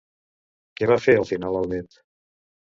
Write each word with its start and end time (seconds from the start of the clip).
Què 0.79 0.87
va 0.93 0.97
fer 1.05 1.15
al 1.19 1.29
final 1.33 1.61
el 1.63 1.71
net? 1.77 2.03